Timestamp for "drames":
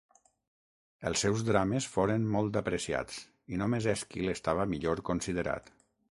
1.49-1.87